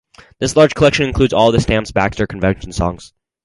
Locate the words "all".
1.31-1.49